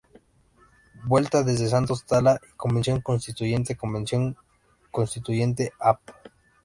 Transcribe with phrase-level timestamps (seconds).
[1.03, 4.35] Vuelta: Desde Santos Tala y Convención Constituyente, Convención
[4.89, 5.99] Constituyente, Av.